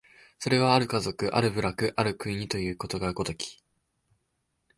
[0.39, 3.61] それは或る家族、或る部落、或る国というが如き、